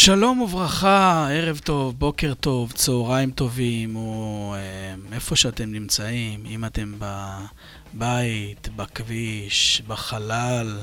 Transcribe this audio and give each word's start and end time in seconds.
שלום 0.00 0.40
וברכה, 0.40 1.28
ערב 1.32 1.60
טוב, 1.64 1.98
בוקר 1.98 2.34
טוב, 2.34 2.72
צהריים 2.72 3.30
טובים, 3.30 3.96
או 3.96 4.54
אה, 4.56 4.94
איפה 5.14 5.36
שאתם 5.36 5.72
נמצאים, 5.72 6.46
אם 6.46 6.64
אתם 6.64 6.94
בבית, 6.98 8.68
בכביש, 8.76 9.82
בחלל, 9.88 10.78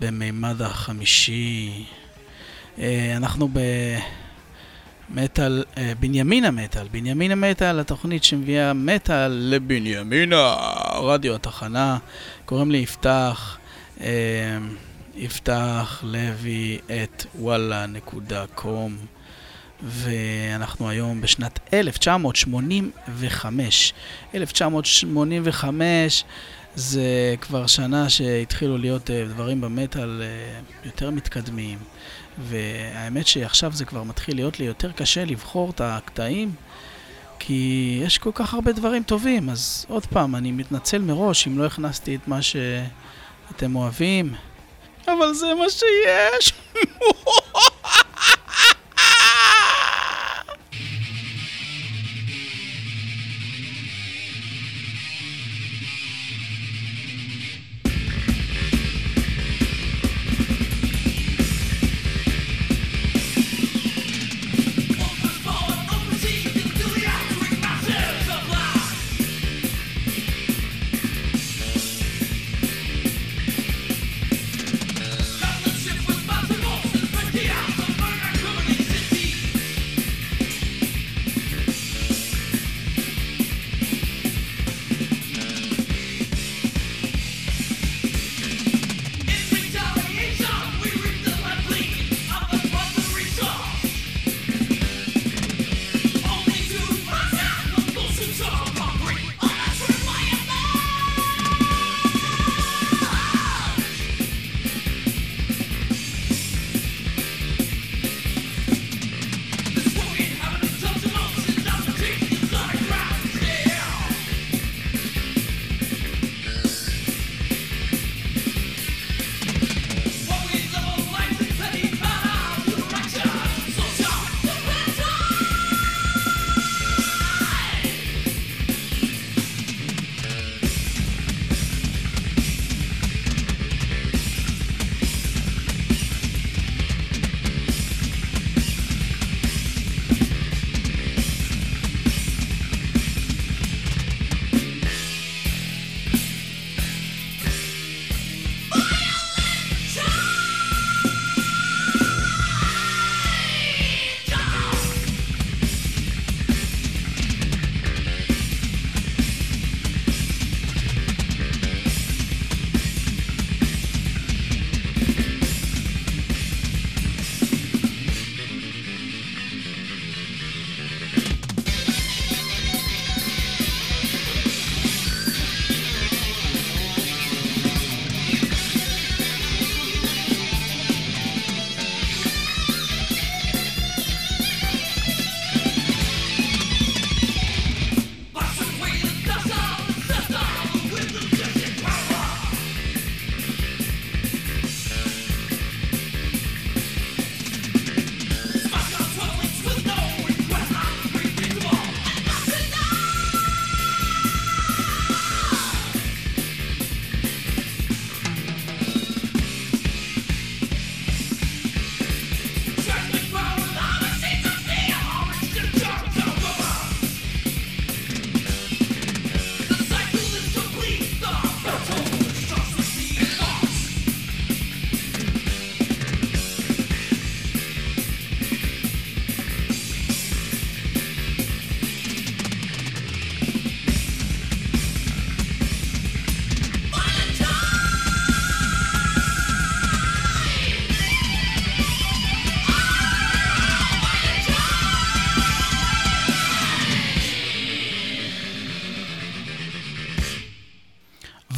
במימד 0.00 0.62
החמישי. 0.62 1.84
אה, 2.78 3.14
אנחנו 3.16 3.48
במטאל, 5.10 5.64
אה, 5.78 5.92
בנימין 6.00 6.44
המטאל, 6.44 6.88
בנימין 6.90 7.30
המטאל, 7.30 7.80
התוכנית 7.80 8.24
שמביאה 8.24 8.72
מטאל 8.72 9.32
לבנימינה, 9.32 10.54
רדיו 10.94 11.34
התחנה, 11.34 11.98
קוראים 12.44 12.70
לי 12.70 12.78
יפתח. 12.78 13.58
יפתח 15.14 16.00
לוי 16.02 16.78
את 16.86 17.26
וואלה 17.38 17.86
נקודה 17.86 18.44
קום 18.54 18.96
ואנחנו 19.82 20.88
היום 20.88 21.20
בשנת 21.20 21.58
1985. 21.72 23.92
1985 24.34 26.24
זה 26.74 27.34
כבר 27.40 27.66
שנה 27.66 28.08
שהתחילו 28.08 28.78
להיות 28.78 29.10
אה, 29.10 29.24
דברים 29.28 29.60
במטאל 29.60 30.22
אה, 30.22 30.60
יותר 30.84 31.10
מתקדמים. 31.10 31.78
והאמת 32.38 33.26
שעכשיו 33.26 33.72
זה 33.72 33.84
כבר 33.84 34.02
מתחיל 34.02 34.36
להיות 34.36 34.60
לי 34.60 34.66
יותר 34.66 34.92
קשה 34.92 35.24
לבחור 35.24 35.70
את 35.70 35.80
הקטעים 35.84 36.52
כי 37.38 38.00
יש 38.04 38.18
כל 38.18 38.30
כך 38.34 38.54
הרבה 38.54 38.72
דברים 38.72 39.02
טובים. 39.02 39.50
אז 39.50 39.86
עוד 39.88 40.06
פעם, 40.06 40.36
אני 40.36 40.52
מתנצל 40.52 40.98
מראש 40.98 41.46
אם 41.46 41.58
לא 41.58 41.66
הכנסתי 41.66 42.16
את 42.16 42.28
מה 42.28 42.38
שאתם 42.42 43.76
אוהבים 43.76 44.34
אבל 45.18 45.34
זה 45.34 45.54
מה 45.54 45.70
שיש. 45.70 46.52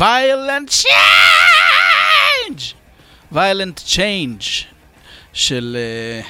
violent 0.02 0.70
change! 0.84 2.62
violent 3.32 3.78
change 3.86 4.64
של 5.32 5.76
uh, 5.76 6.26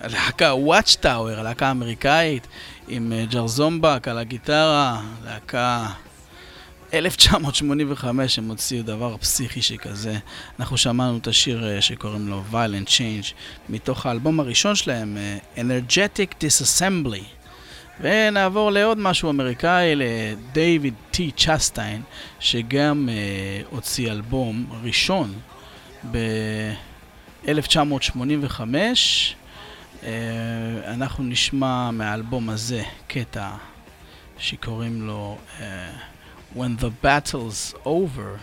הלהקה 0.00 0.52
Watchtower, 0.52 1.38
הלהקה 1.38 1.68
האמריקאית 1.68 2.46
עם 2.88 3.12
uh, 3.12 3.32
ג'רזומבק 3.32 4.08
על 4.08 4.18
הגיטרה, 4.18 5.02
להקה 5.24 5.86
1985 6.94 8.38
הם 8.38 8.48
הוציאו 8.48 8.82
דבר 8.82 9.16
פסיכי 9.16 9.62
שכזה. 9.62 10.18
אנחנו 10.60 10.78
שמענו 10.78 11.18
את 11.18 11.26
השיר 11.26 11.64
uh, 11.78 11.82
שקוראים 11.82 12.28
לו 12.28 12.42
violent 12.52 12.88
change 12.88 13.32
מתוך 13.68 14.06
האלבום 14.06 14.40
הראשון 14.40 14.74
שלהם, 14.74 15.16
Energetic 15.56 16.44
Disassembly. 16.44 17.43
ונעבור 18.00 18.70
לעוד 18.70 18.98
משהו 18.98 19.30
אמריקאי, 19.30 19.94
לדייוויד 19.96 20.94
טי 21.10 21.30
צ'סטיין, 21.36 22.02
שגם 22.40 23.08
uh, 23.08 23.12
הוציא 23.74 24.10
אלבום 24.10 24.66
ראשון 24.82 25.34
ב-1985. 26.10 28.60
אנחנו 30.86 31.24
נשמע 31.24 31.90
מהאלבום 31.90 32.50
הזה 32.50 32.82
קטע 33.06 33.50
שקוראים 34.38 35.02
לו 35.02 35.38
uh, 35.58 35.62
When 36.56 36.80
the 36.80 37.04
Battle's 37.04 37.74
Over, 37.86 38.38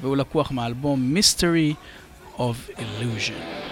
והוא 0.00 0.16
לקוח 0.16 0.50
מהאלבום 0.50 1.16
Mystery 1.16 1.74
of 2.38 2.78
Illusion. 2.78 3.70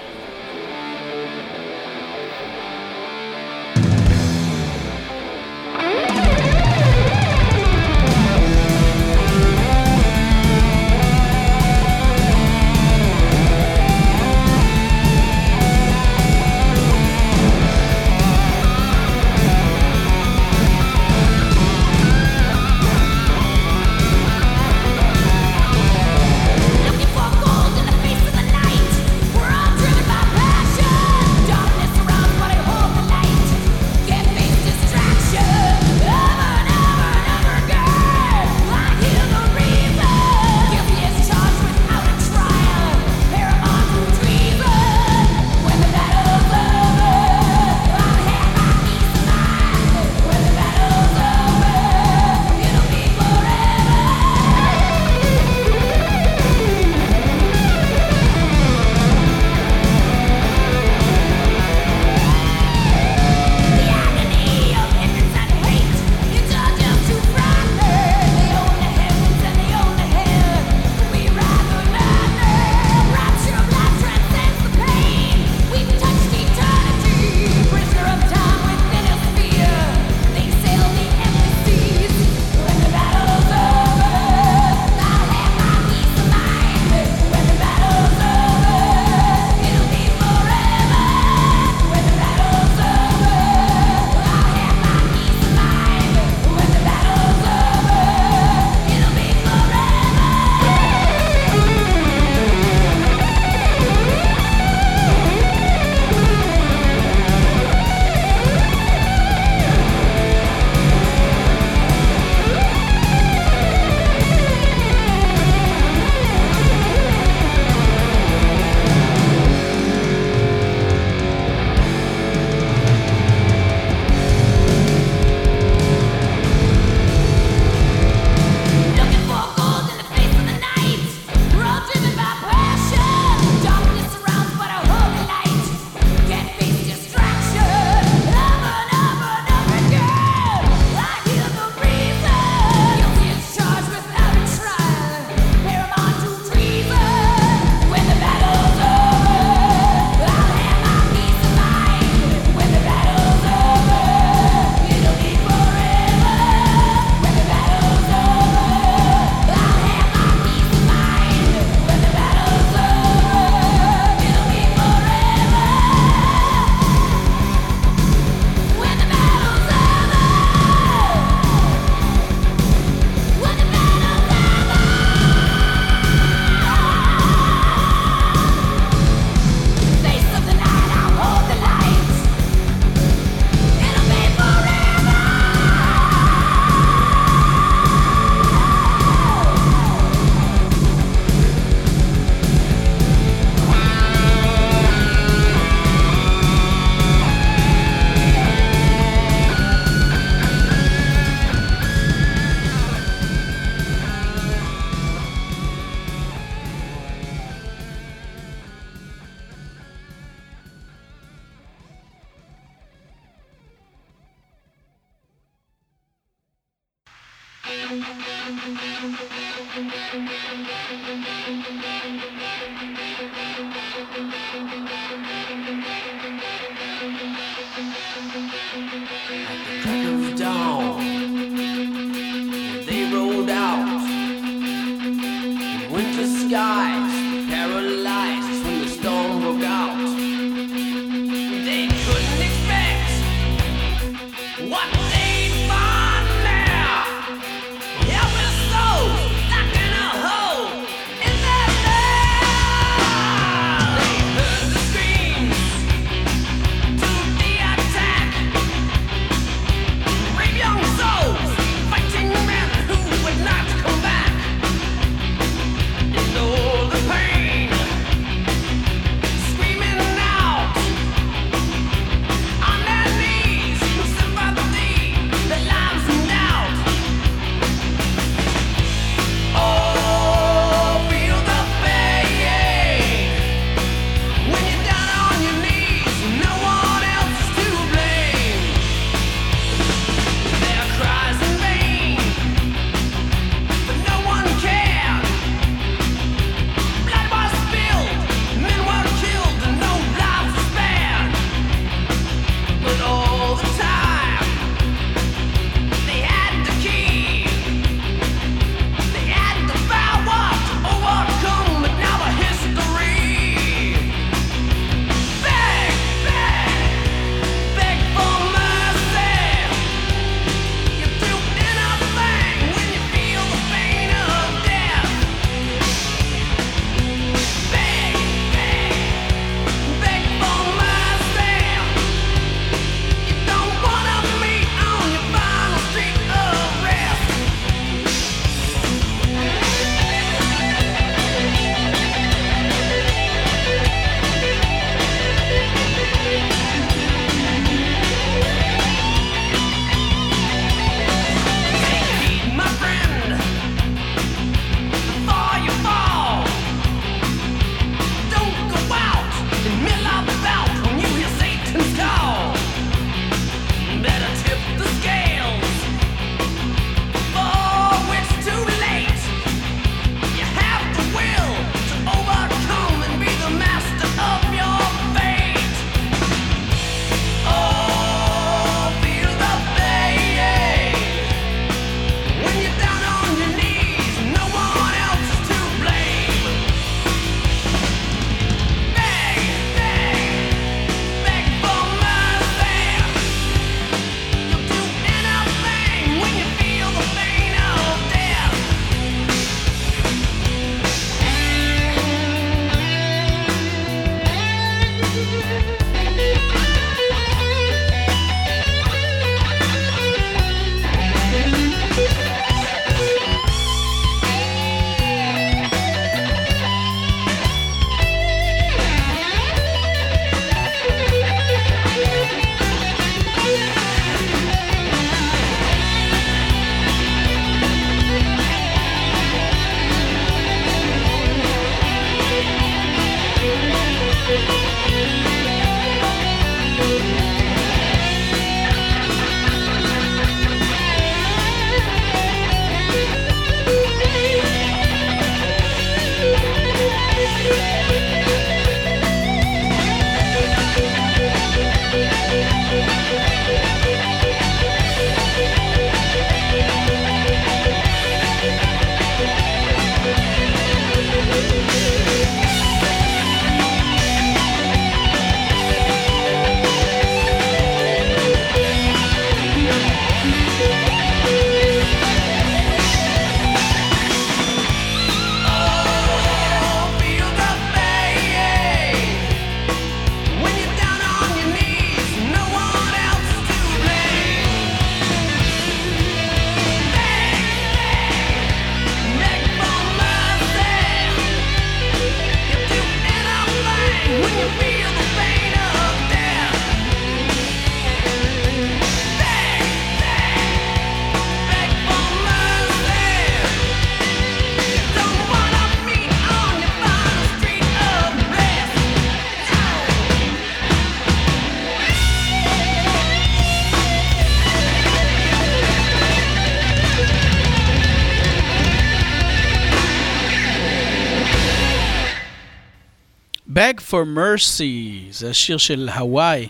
Beg 523.59 523.81
for 523.91 524.05
Mercy, 524.17 525.11
זה 525.11 525.31
השיר 525.31 525.57
של 525.59 525.89
הוואי, 525.95 526.49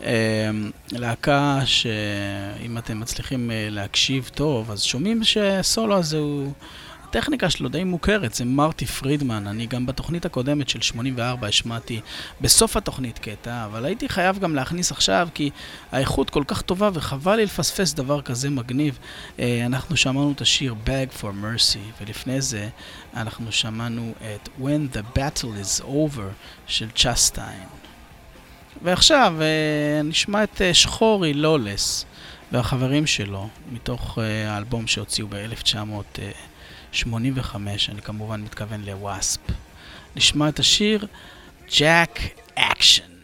אמ, 0.00 0.06
להקה 0.92 1.60
שאם 1.64 2.78
אתם 2.78 3.00
מצליחים 3.00 3.50
אה, 3.50 3.68
להקשיב 3.70 4.30
טוב, 4.34 4.70
אז 4.70 4.82
שומעים 4.82 5.24
שהסולו 5.24 5.96
הזה 5.96 6.18
הוא... 6.18 6.52
הטכניקה 7.08 7.50
שלו 7.50 7.68
די 7.68 7.84
מוכרת, 7.84 8.34
זה 8.34 8.44
מרטי 8.44 8.86
פרידמן. 8.86 9.46
אני 9.46 9.66
גם 9.66 9.86
בתוכנית 9.86 10.24
הקודמת 10.26 10.68
של 10.68 10.80
84 10.80 11.48
השמעתי 11.48 12.00
בסוף 12.40 12.76
התוכנית 12.76 13.18
קטע, 13.18 13.64
אבל 13.64 13.84
הייתי 13.84 14.08
חייב 14.08 14.38
גם 14.38 14.54
להכניס 14.54 14.92
עכשיו, 14.92 15.28
כי 15.34 15.50
האיכות 15.92 16.30
כל 16.30 16.44
כך 16.46 16.62
טובה 16.62 16.90
וחבל 16.92 17.36
לי 17.36 17.44
לפספס 17.44 17.94
דבר 17.94 18.22
כזה 18.22 18.50
מגניב. 18.50 18.98
אה, 19.38 19.66
אנחנו 19.66 19.96
שמענו 19.96 20.32
את 20.32 20.40
השיר 20.40 20.74
Bag 20.86 21.20
for 21.22 21.24
Mercy, 21.24 22.02
ולפני 22.02 22.40
זה 22.40 22.68
אנחנו 23.16 23.52
שמענו 23.52 24.12
את 24.18 24.48
When 24.60 24.96
the 24.96 25.18
Battle 25.18 25.64
is 25.64 25.82
Over 25.82 26.32
של 26.66 26.88
צ'סטיין. 26.90 27.68
ועכשיו 28.82 29.34
אה, 29.40 30.02
נשמע 30.02 30.44
את 30.44 30.62
אה, 30.62 30.74
שחורי 30.74 31.34
לולס 31.34 32.04
והחברים 32.52 33.06
שלו, 33.06 33.48
מתוך 33.72 34.18
האלבום 34.48 34.86
שהוציאו 34.86 35.26
ב-1900. 35.28 36.20
85, 36.96 37.90
אני 37.90 38.02
כמובן 38.02 38.40
מתכוון 38.40 38.84
לוואספ. 38.84 39.40
נשמע 40.16 40.48
את 40.48 40.58
השיר 40.58 41.06
ג'ק 41.78 42.18
אקשן. 42.54 43.15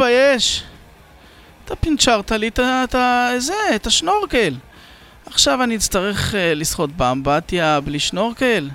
מתבייש? 0.00 0.62
אתה 1.64 1.76
פינצ'רת 1.76 2.32
לי 2.32 2.48
את 2.54 2.60
זה, 3.38 3.54
את 3.74 3.86
השנורקל. 3.86 4.54
עכשיו 5.26 5.62
אני 5.62 5.76
אצטרך 5.76 6.32
אה, 6.32 6.36
לשחות 6.54 6.92
באמבטיה 6.92 7.80
בלי 7.80 7.98
שנורקל? 7.98 8.70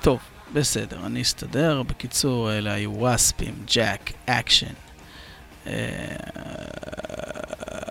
טוב, 0.00 0.18
בסדר, 0.52 1.06
אני 1.06 1.22
אסתדר. 1.22 1.82
בקיצור, 1.82 2.52
אלה 2.52 2.72
היו 2.72 2.92
ווספ 2.92 3.33
עם 3.33 3.54
Jack 3.74 4.12
Action. 4.26 4.74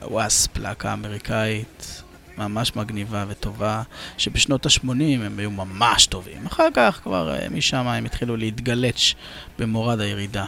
ווספ, 0.01 0.57
להקה 0.57 0.93
אמריקאית 0.93 2.03
ממש 2.37 2.75
מגניבה 2.75 3.25
וטובה, 3.27 3.81
שבשנות 4.17 4.65
ה-80 4.65 4.89
הם 5.01 5.39
היו 5.39 5.51
ממש 5.51 6.05
טובים. 6.05 6.45
אחר 6.47 6.67
כך 6.73 6.99
כבר 7.03 7.35
אה, 7.35 7.49
משם 7.49 7.87
הם 7.87 8.05
התחילו 8.05 8.37
להתגלץ' 8.37 9.13
במורד 9.59 9.99
הירידה. 9.99 10.45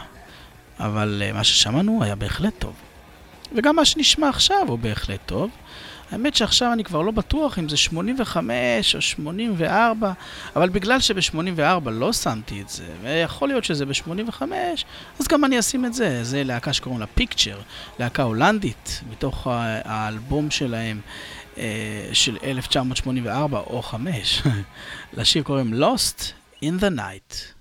אבל 0.79 1.23
uh, 1.29 1.33
מה 1.33 1.43
ששמענו 1.43 2.03
היה 2.03 2.15
בהחלט 2.15 2.53
טוב. 2.59 2.73
וגם 3.55 3.75
מה 3.75 3.85
שנשמע 3.85 4.29
עכשיו 4.29 4.65
הוא 4.67 4.79
בהחלט 4.79 5.19
טוב. 5.25 5.49
האמת 6.11 6.35
שעכשיו 6.35 6.73
אני 6.73 6.83
כבר 6.83 7.01
לא 7.01 7.11
בטוח 7.11 7.59
אם 7.59 7.69
זה 7.69 7.77
85 7.77 8.95
או 8.95 9.01
84, 9.01 10.11
אבל 10.55 10.69
בגלל 10.69 10.99
שב-84 10.99 11.89
לא 11.89 12.13
שמתי 12.13 12.61
את 12.61 12.69
זה, 12.69 12.85
ויכול 13.01 13.47
להיות 13.47 13.63
שזה 13.63 13.85
ב-85, 13.85 14.41
אז 15.19 15.27
גם 15.27 15.45
אני 15.45 15.59
אשים 15.59 15.85
את 15.85 15.93
זה. 15.93 16.23
זה 16.23 16.43
להקה 16.43 16.73
שקוראים 16.73 17.01
לה 17.01 17.07
פיקצ'ר, 17.07 17.57
להקה 17.99 18.23
הולנדית, 18.23 19.01
מתוך 19.09 19.47
האלבום 19.85 20.51
שלהם 20.51 21.01
אה, 21.57 21.63
של 22.13 22.37
1984 22.43 23.59
או 23.59 23.81
5. 23.81 24.41
לשיר 25.17 25.43
קוראים 25.43 25.73
Lost 25.73 26.21
in 26.63 26.81
the 26.81 26.97
Night. 26.97 27.55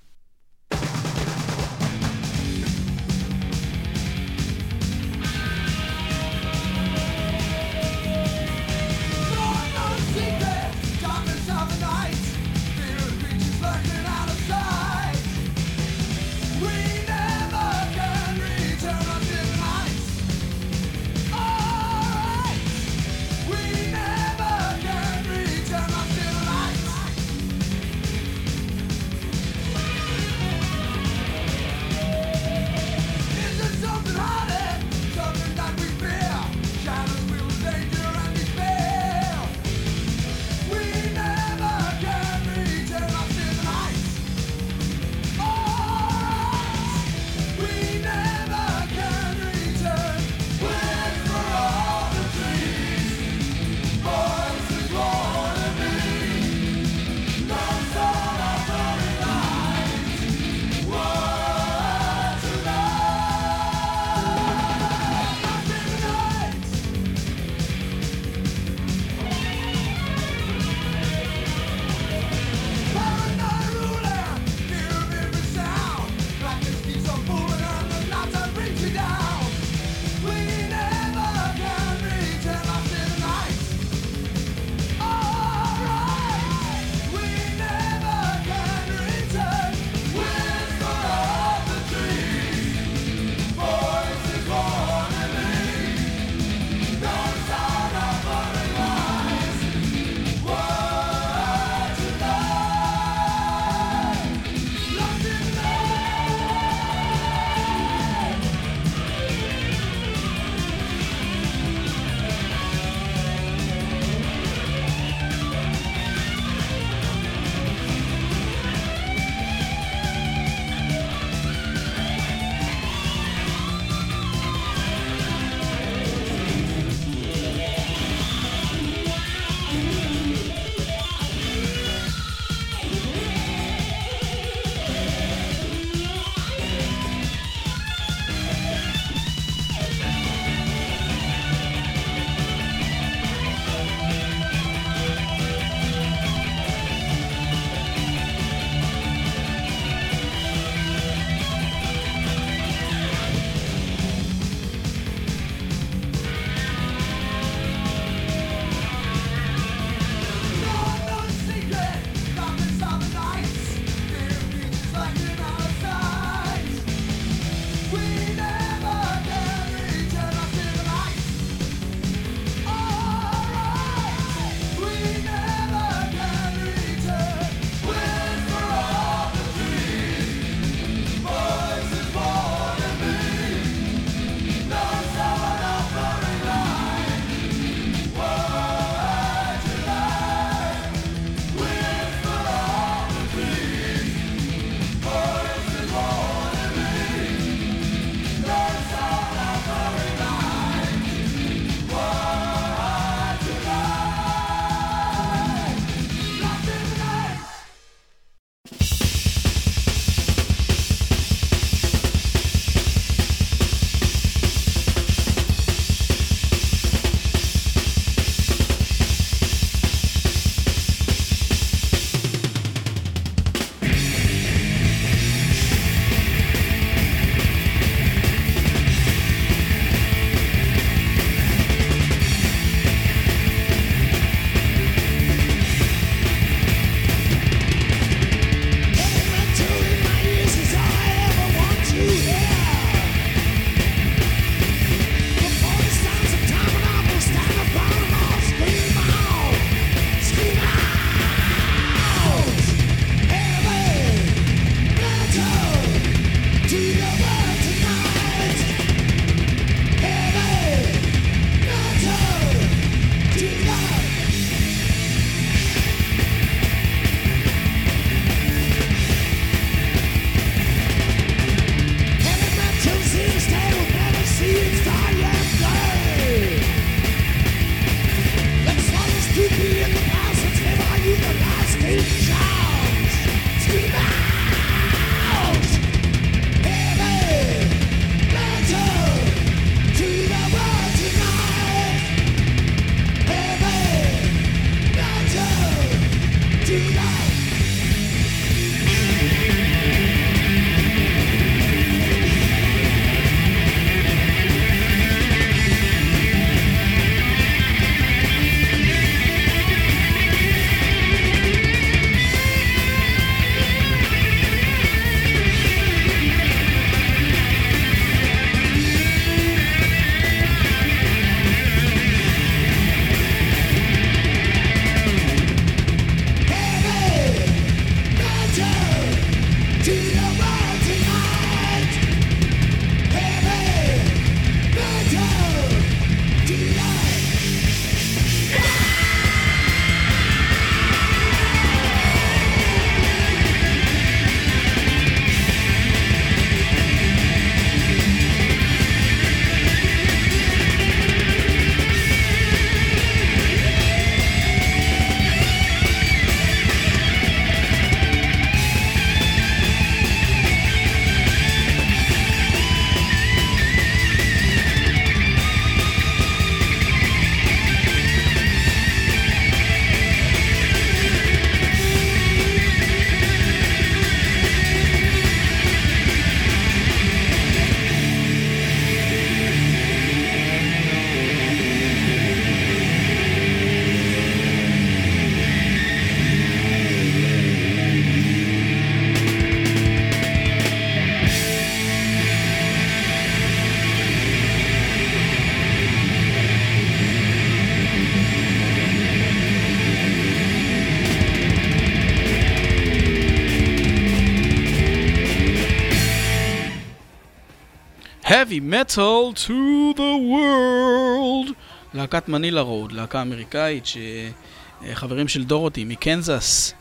Heavy 408.34 408.60
Metal 408.60 409.32
to 409.46 409.94
the 409.96 410.14
World, 410.32 411.52
להקת 411.94 412.28
מנילה 412.28 412.60
רוד, 412.60 412.92
להקה 412.92 413.22
אמריקאית 413.22 413.84
שחברים 413.86 415.28
של 415.28 415.44
דורותי 415.44 415.84
מקנזס. 415.84 416.74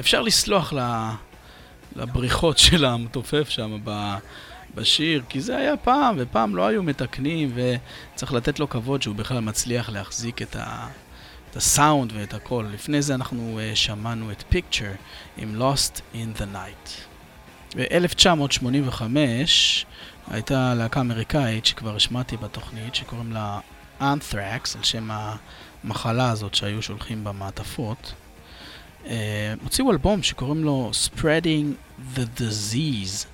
אפשר 0.00 0.22
לסלוח 0.22 0.72
לבריחות 1.96 2.58
של 2.64 2.84
המתופף 2.84 3.48
שם 3.48 3.78
בשיר, 4.74 5.22
כי 5.28 5.40
זה 5.40 5.56
היה 5.56 5.76
פעם, 5.76 6.14
ופעם 6.18 6.56
לא 6.56 6.66
היו 6.66 6.82
מתקנים, 6.82 7.52
וצריך 7.54 8.32
לתת 8.32 8.58
לו 8.58 8.68
כבוד 8.68 9.02
שהוא 9.02 9.14
בכלל 9.14 9.40
מצליח 9.40 9.90
להחזיק 9.90 10.42
את, 10.42 10.56
ה, 10.56 10.86
את 11.50 11.56
הסאונד 11.56 12.12
ואת 12.14 12.34
הכל. 12.34 12.66
לפני 12.72 13.02
זה 13.02 13.14
אנחנו 13.14 13.58
uh, 13.58 13.76
שמענו 13.76 14.30
את 14.30 14.44
פיקצ'ר 14.48 14.92
עם 15.36 15.62
Lost 15.62 16.00
in 16.14 16.40
the 16.40 16.54
Night. 16.54 17.09
ב-1985 17.76 19.02
הייתה 20.30 20.74
להקה 20.74 21.00
אמריקאית 21.00 21.66
שכבר 21.66 21.96
השמעתי 21.96 22.36
בתוכנית, 22.36 22.94
שקוראים 22.94 23.32
לה 23.32 23.60
Anthrax, 24.00 24.76
על 24.76 24.82
שם 24.82 25.10
המחלה 25.84 26.30
הזאת 26.30 26.54
שהיו 26.54 26.82
שולחים 26.82 27.24
במעטפות. 27.24 28.12
Uh, 29.04 29.08
הוציאו 29.62 29.90
אלבום 29.90 30.22
שקוראים 30.22 30.64
לו 30.64 30.90
Spreading 31.06 31.98
the 32.16 32.40
Disease. 32.40 33.26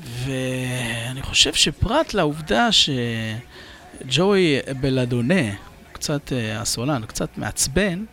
ואני 0.00 1.22
חושב 1.22 1.54
שפרט 1.54 2.14
לעובדה 2.14 2.68
שג'וי 2.72 4.58
בלדונה, 4.80 5.54
קצת 5.92 6.32
אה, 6.32 6.60
הסולן, 6.60 7.06
קצת 7.06 7.38
מעצבן, 7.38 8.04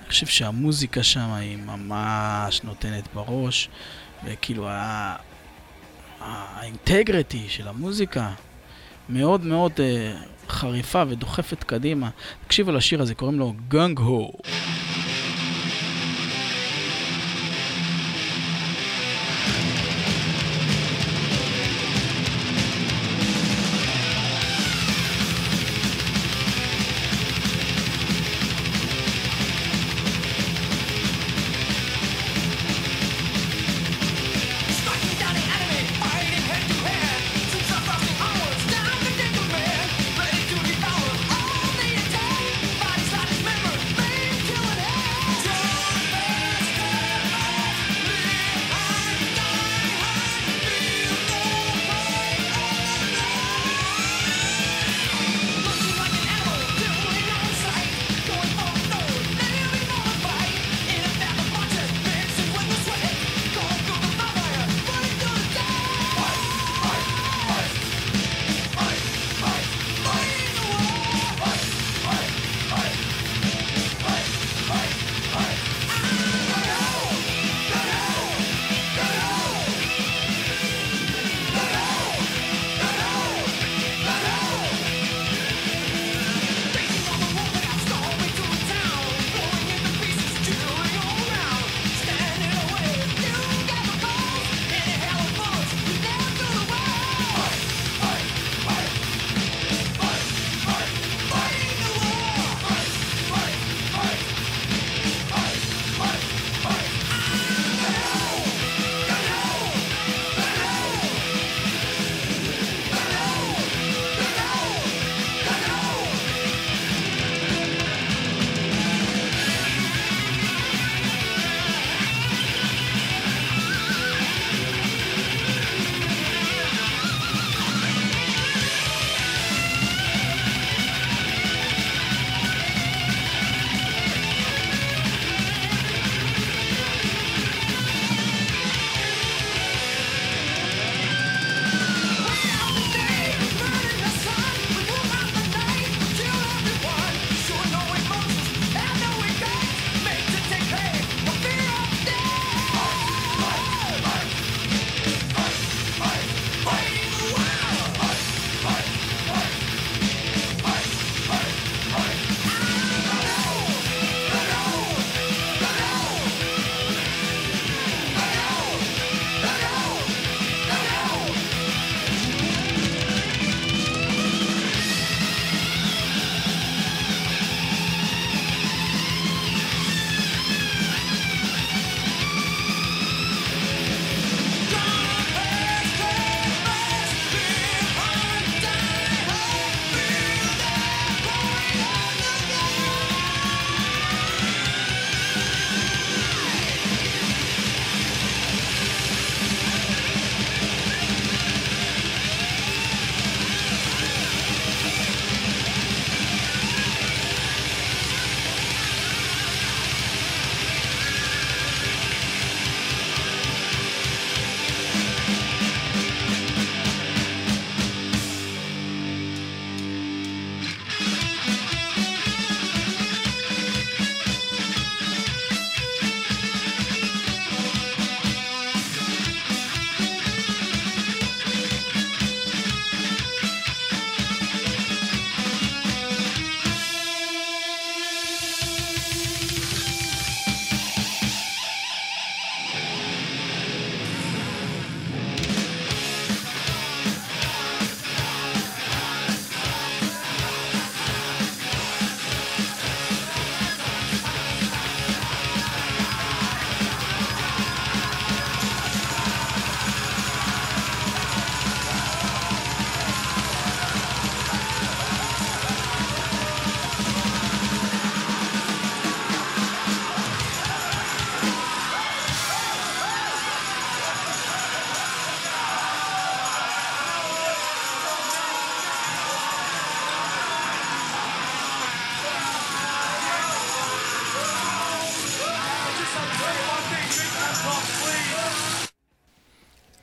אני 0.00 0.08
חושב 0.08 0.26
שהמוזיקה 0.26 1.02
שם 1.02 1.32
היא 1.32 1.56
ממש 1.56 2.62
נותנת 2.62 3.04
בראש, 3.14 3.68
וכאילו 4.24 4.68
האינטגריטי 6.20 7.44
של 7.48 7.68
המוזיקה 7.68 8.30
מאוד 9.08 9.44
מאוד 9.44 9.72
uh, 9.72 10.50
חריפה 10.50 11.02
ודוחפת 11.08 11.64
קדימה. 11.64 12.10
תקשיבו 12.46 12.72
לשיר 12.72 13.02
הזה, 13.02 13.14
קוראים 13.14 13.38
לו 13.38 13.54
גנג 13.68 13.98
הו. 13.98 14.32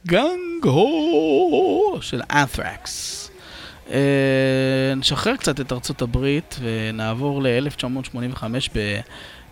גנג 0.08 0.64
הו 0.64 1.98
של 2.02 2.22
אנת'רקס. 2.32 3.30
אה, 3.92 4.94
נשחרר 4.96 5.36
קצת 5.36 5.60
את 5.60 5.72
ארצות 5.72 6.02
הברית 6.02 6.60
ונעבור 6.62 7.44
ל-1985 7.44 8.44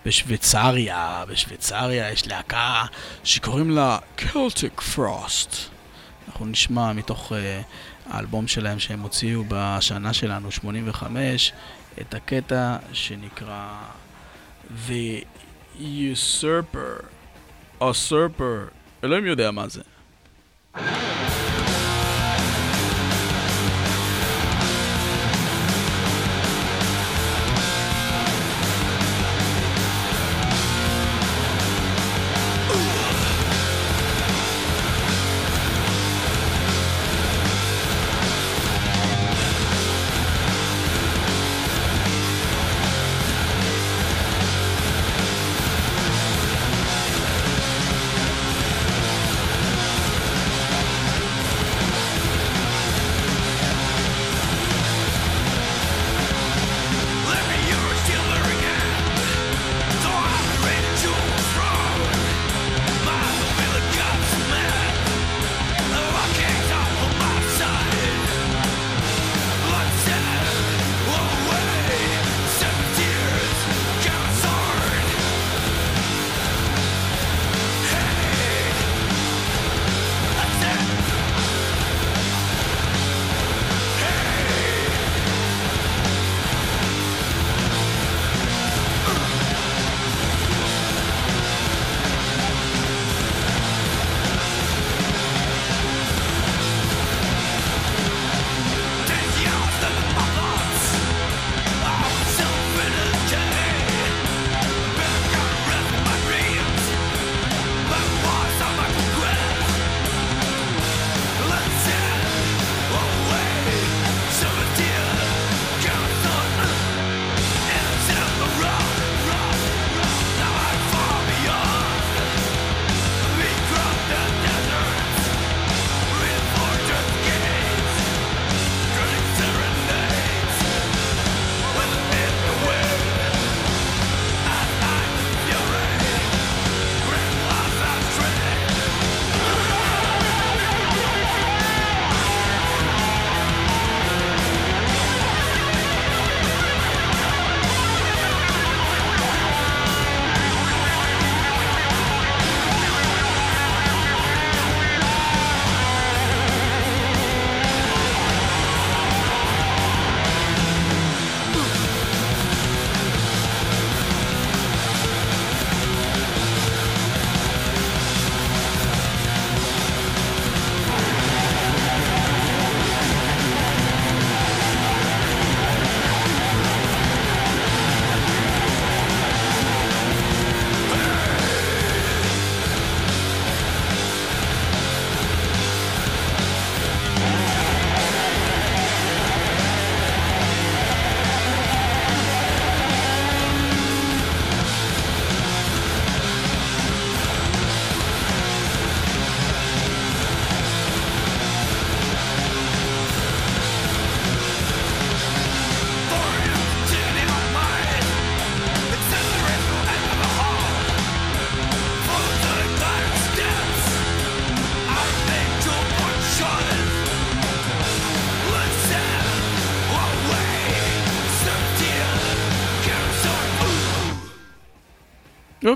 בשוויצריה. 0.06 1.24
בשוויצריה 1.28 2.12
יש 2.12 2.28
להקה 2.28 2.84
שקוראים 3.24 3.72
לה 3.72 3.98
Celtic 4.18 4.82
Frost. 4.96 5.56
אנחנו 6.28 6.46
נשמע 6.46 6.94
מתוך 6.94 7.32
uh, 7.32 7.36
האלבום 8.14 8.48
שלהם 8.48 8.80
שהם 8.80 9.00
הוציאו 9.00 9.44
בשנה 9.48 10.14
שלנו, 10.14 10.52
85, 10.52 11.54
את 12.02 12.14
הקטע 12.14 12.78
שנקרא 12.94 13.78
The 14.88 15.26
Usurper. 15.80 17.06
Usurper. 17.82 18.72
אלוהים 19.04 19.26
יודע 19.26 19.52
מה 19.52 19.68
זה. 19.68 19.82
Yeah. 20.76 21.53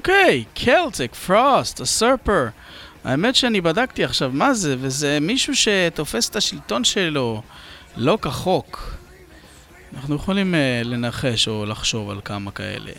אוקיי, 0.07 0.43
קלטיק, 0.53 1.15
פרוסט, 1.15 1.79
הסרפר. 1.81 2.47
האמת 3.03 3.35
שאני 3.35 3.61
בדקתי 3.61 4.03
עכשיו 4.03 4.31
מה 4.33 4.53
זה, 4.53 4.75
וזה 4.79 5.17
מישהו 5.21 5.53
שתופס 5.55 6.29
את 6.29 6.35
השלטון 6.35 6.83
שלו 6.83 7.41
לא 7.97 8.17
כחוק. 8.21 8.93
אנחנו 9.97 10.15
יכולים 10.15 10.53
uh, 10.53 10.87
לנחש 10.87 11.47
או 11.47 11.65
לחשוב 11.65 12.09
על 12.09 12.19
כמה 12.25 12.51
כאלה. 12.51 12.91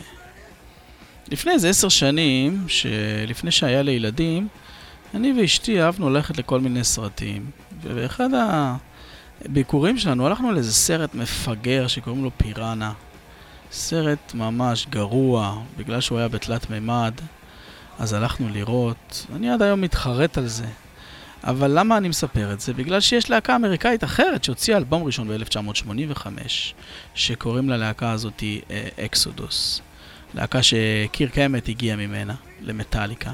לפני 1.31 1.51
איזה 1.51 1.69
עשר 1.69 1.89
שנים, 1.89 2.65
שלפני 2.67 3.51
שהיה 3.51 3.81
לי 3.81 3.91
ילדים, 3.91 4.47
אני 5.13 5.41
ואשתי 5.41 5.81
אהבנו 5.81 6.09
ללכת 6.09 6.37
לכל 6.37 6.59
מיני 6.59 6.83
סרטים. 6.83 7.45
ובאחד 7.81 8.29
הביקורים 9.45 9.97
שלנו 9.97 10.27
הלכנו 10.27 10.51
לאיזה 10.51 10.73
סרט 10.73 11.15
מפגר 11.15 11.87
שקוראים 11.87 12.23
לו 12.23 12.31
פיראנה. 12.37 12.91
סרט 13.71 14.33
ממש 14.33 14.87
גרוע, 14.89 15.61
בגלל 15.77 16.01
שהוא 16.01 16.17
היה 16.17 16.27
בתלת 16.27 16.69
מימד, 16.69 17.13
אז 17.99 18.13
הלכנו 18.13 18.49
לראות. 18.49 19.25
אני 19.35 19.49
עד 19.49 19.61
היום 19.61 19.81
מתחרט 19.81 20.37
על 20.37 20.47
זה. 20.47 20.65
אבל 21.43 21.79
למה 21.79 21.97
אני 21.97 22.09
מספר 22.09 22.53
את 22.53 22.59
זה? 22.59 22.73
בגלל 22.73 22.99
שיש 22.99 23.29
להקה 23.29 23.55
אמריקאית 23.55 24.03
אחרת 24.03 24.43
שהוציאה 24.43 24.77
אלבום 24.77 25.03
ראשון 25.03 25.27
ב-1985, 25.27 26.27
שקוראים 27.15 27.69
ללהקה 27.69 28.11
הזאת 28.11 28.43
אקסודוס. 29.05 29.81
להקה 30.33 30.59
שקירק 30.63 31.37
האמת 31.37 31.67
הגיע 31.67 31.95
ממנה, 31.95 32.35
למטאליקה. 32.61 33.31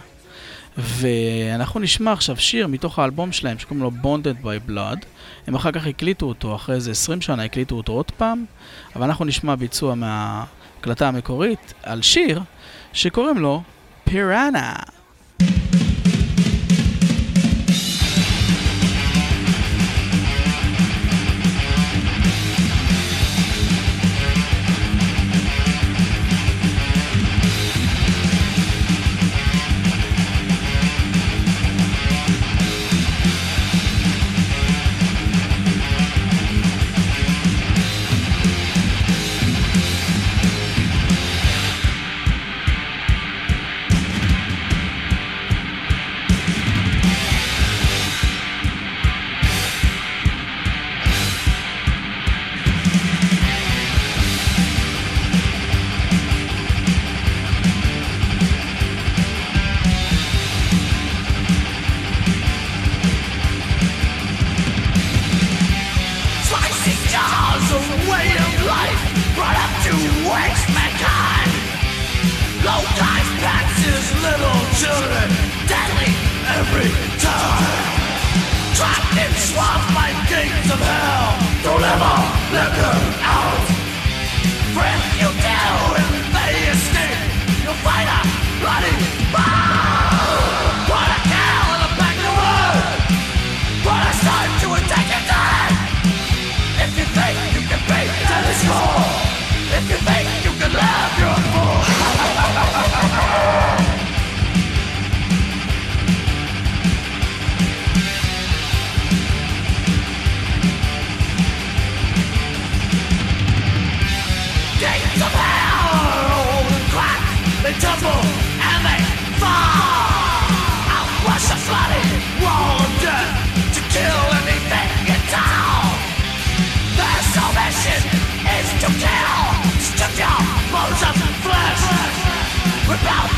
ואנחנו 0.77 1.79
נשמע 1.79 2.11
עכשיו 2.11 2.37
שיר 2.37 2.67
מתוך 2.67 2.99
האלבום 2.99 3.31
שלהם 3.31 3.59
שקוראים 3.59 3.83
לו 3.83 3.91
Bonded 4.03 4.45
by 4.45 4.69
Blood. 4.69 5.05
הם 5.47 5.55
אחר 5.55 5.71
כך 5.71 5.87
הקליטו 5.87 6.25
אותו, 6.25 6.55
אחרי 6.55 6.75
איזה 6.75 6.91
20 6.91 7.21
שנה 7.21 7.43
הקליטו 7.43 7.75
אותו 7.75 7.93
עוד 7.93 8.11
פעם, 8.11 8.45
אבל 8.95 9.03
אנחנו 9.03 9.25
נשמע 9.25 9.55
ביצוע 9.55 9.95
מההקלטה 9.95 11.07
המקורית 11.07 11.73
על 11.83 12.01
שיר 12.01 12.41
שקוראים 12.93 13.37
לו 13.37 13.61
פיראנה. 14.03 14.73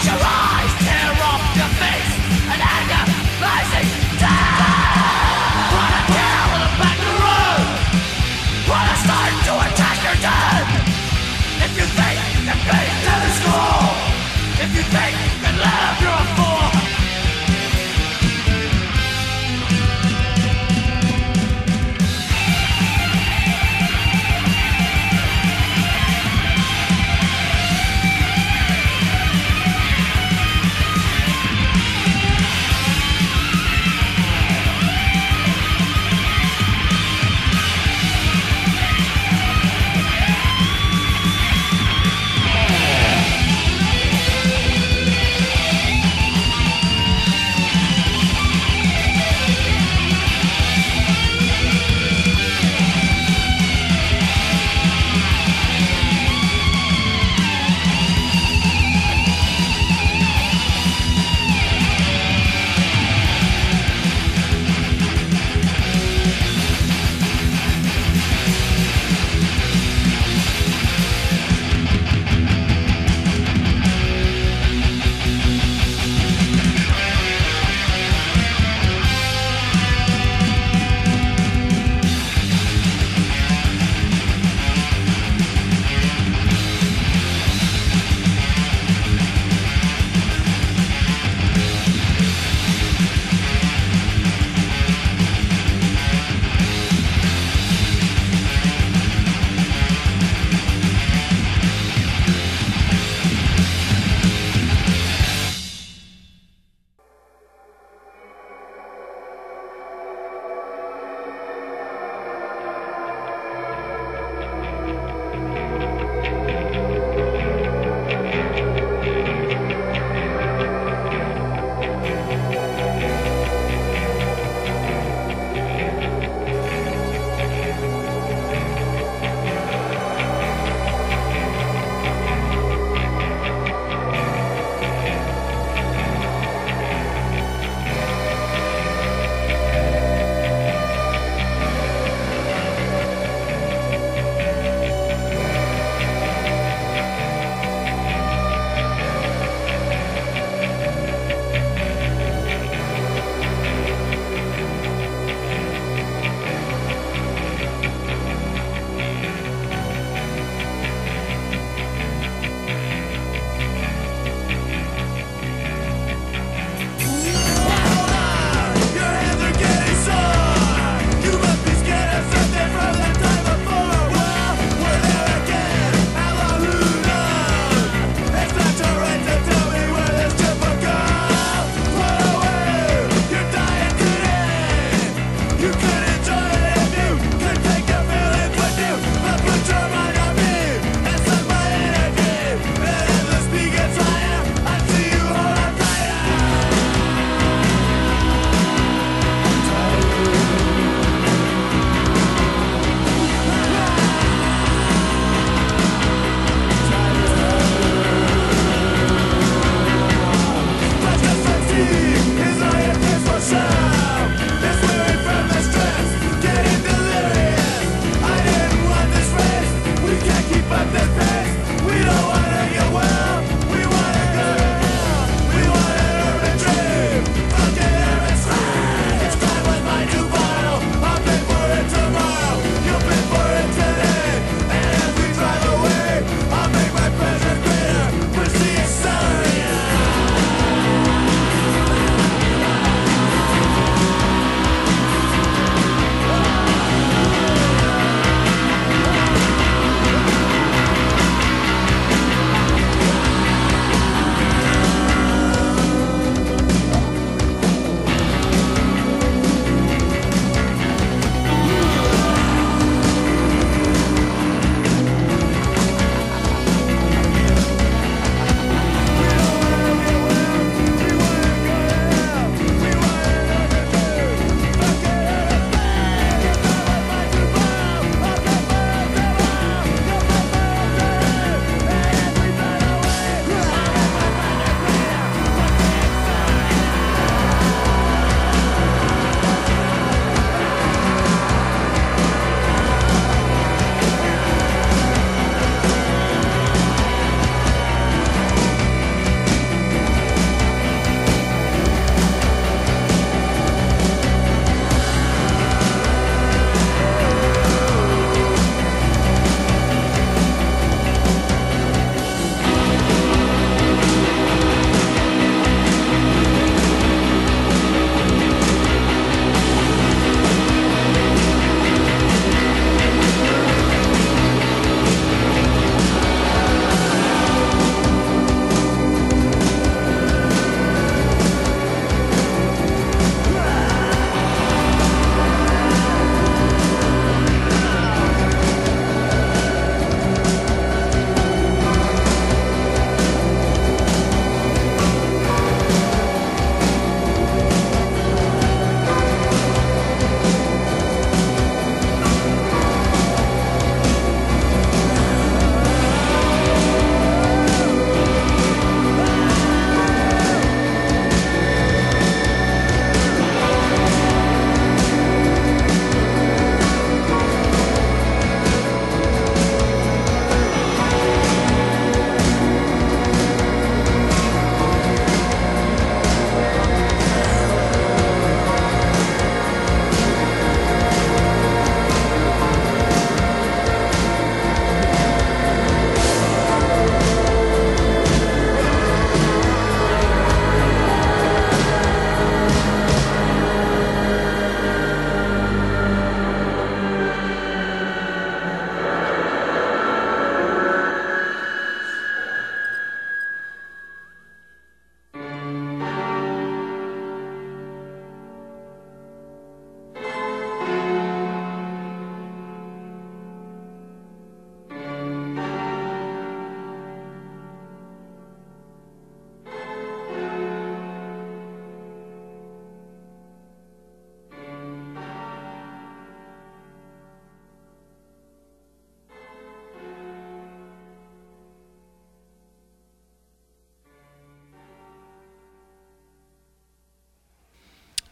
natural 0.05 0.56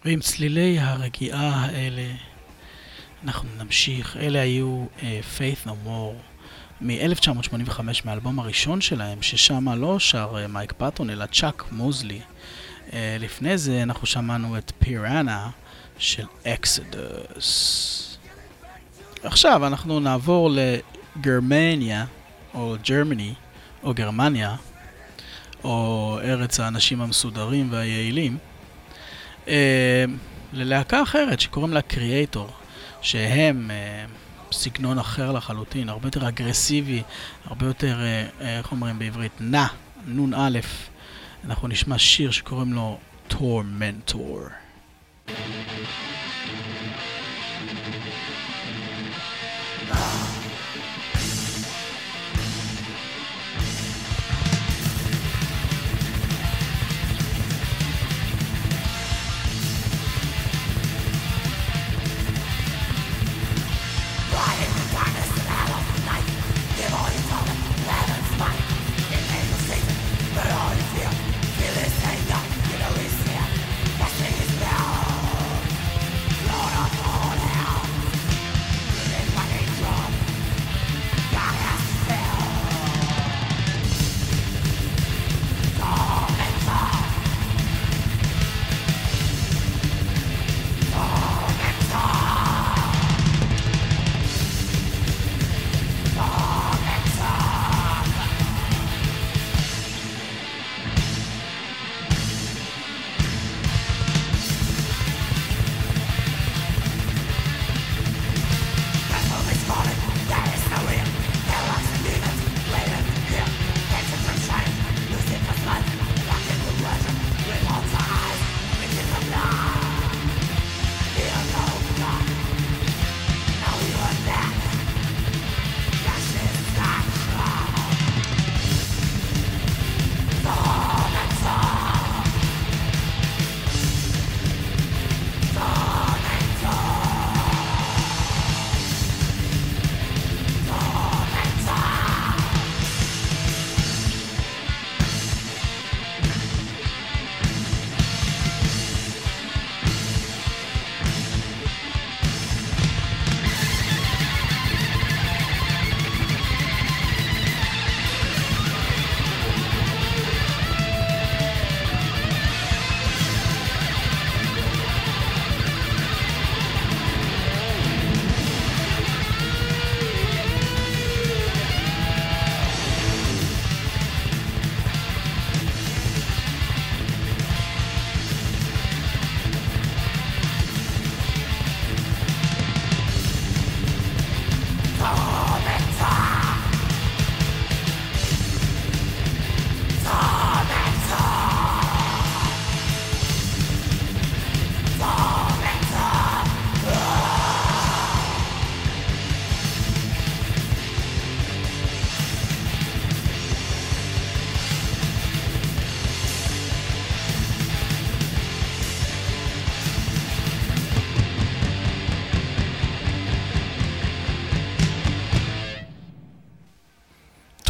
ועם 0.06 0.20
צלילי 0.20 0.80
הרגיעה 0.80 1.66
האלה 1.66 2.08
אנחנו 3.24 3.50
נמשיך. 3.58 4.18
אלה 4.18 4.42
היו 4.42 4.86
uh, 4.98 5.02
Faith 5.38 5.68
No 5.68 5.72
More 5.88 6.16
מ-1985, 6.82 7.80
מהאלבום 8.06 8.40
הראשון 8.40 8.82
שלהם, 8.82 9.22
ששם 9.22 9.70
לא 9.70 10.00
שר 10.00 10.36
uh, 10.36 10.48
מייק 10.48 10.74
פאטון, 10.78 11.10
אלא 11.10 11.26
צ'אק 11.26 11.64
מוזלי. 11.72 12.22
Uh, 12.90 12.94
לפני 13.20 13.58
זה 13.58 13.84
אנחנו 13.84 14.08
שמענו 14.08 14.58
את 14.58 14.72
פיראנה 14.80 15.50
של 15.98 16.26
אקסדוס. 16.48 18.18
עכשיו 19.24 19.68
אנחנו 19.68 20.00
נעבור 20.00 20.50
לגרמניה, 21.16 22.06
או 22.54 22.76
גרמני, 22.90 23.34
או 23.84 23.94
גרמניה, 23.94 24.56
או 25.64 26.20
ארץ 26.24 26.60
האנשים 26.60 27.02
המסודרים 27.02 27.72
והיעילים, 27.72 28.38
uh, 29.46 29.50
ללהקה 30.54 31.04
אחרת 31.04 31.40
שקוראים 31.40 31.74
לה 31.74 31.82
קריאטור. 31.82 32.50
שהם 33.06 33.72
אה, 33.72 34.06
סגנון 34.52 35.00
אחר 35.00 35.32
לחלוטין, 35.32 35.90
הרבה 35.90 36.08
יותר 36.08 36.28
אגרסיבי, 36.28 37.04
הרבה 37.46 37.66
יותר, 37.66 38.00
אה, 38.00 38.26
אה, 38.42 38.58
איך 38.58 38.72
אומרים 38.72 39.00
בעברית, 39.00 39.32
נע, 39.40 39.66
נ"א. 40.08 40.60
אנחנו 41.46 41.68
נשמע 41.68 41.98
שיר 41.98 42.32
שקוראים 42.32 42.74
לו 42.74 42.98
טורמנטור. 43.28 44.42